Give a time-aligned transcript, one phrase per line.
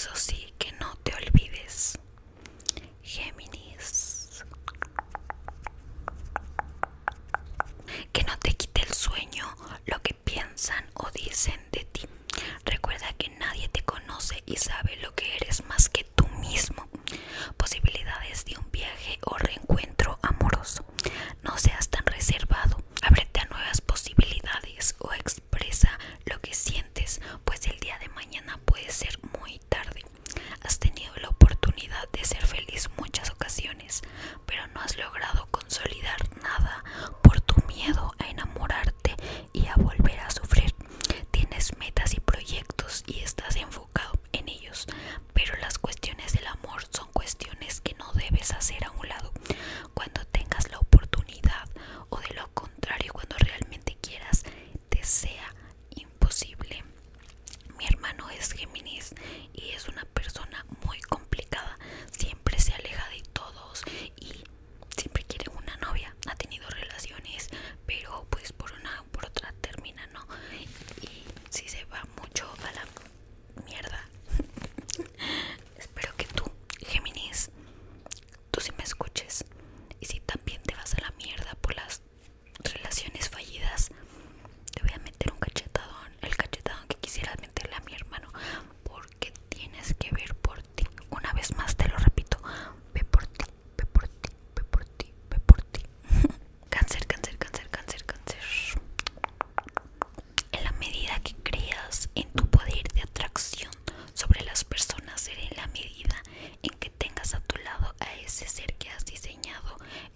[0.00, 0.39] eso sí,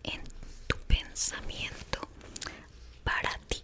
[0.02, 0.22] en
[0.66, 2.08] tu pensamiento
[3.02, 3.62] para ti.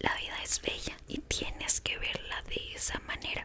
[0.00, 3.43] La vida es bella y tienes que verla de esa manera.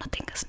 [0.00, 0.46] No tengas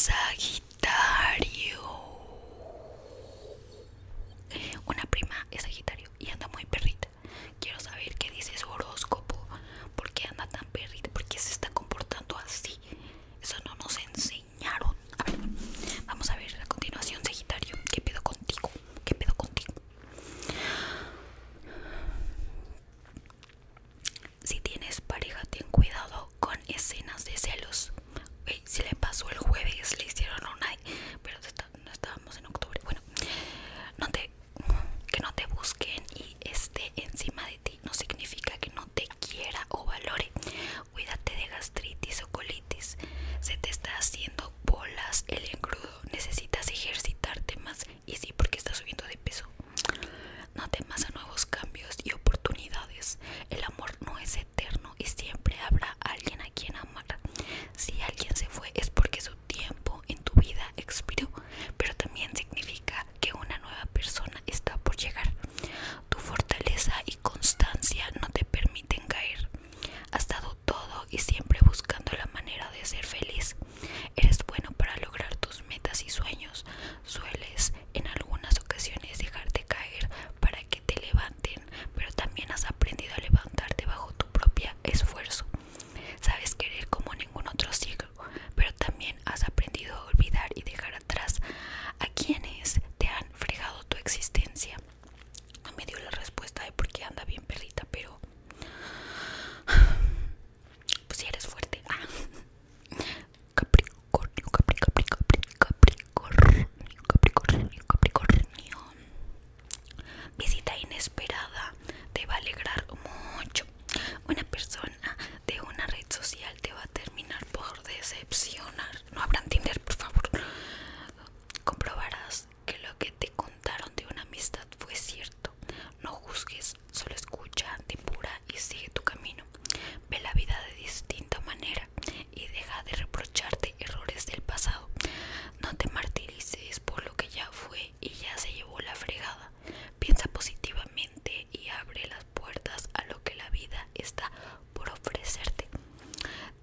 [0.00, 0.62] さぎ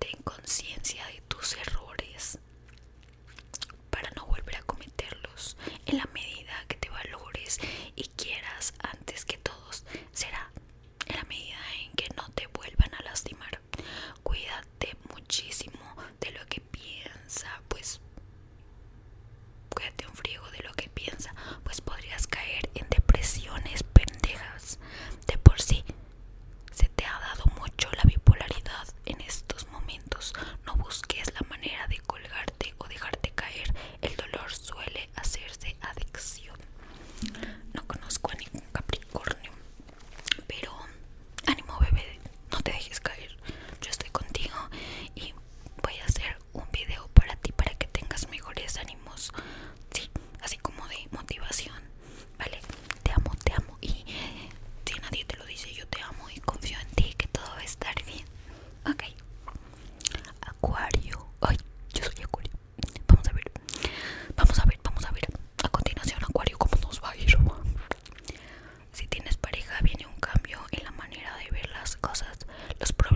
[0.07, 0.23] Ten
[72.79, 73.06] Let's.